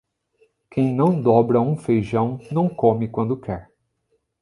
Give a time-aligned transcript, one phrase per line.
[0.71, 3.71] Quem não dobra um feijão não come quando quer.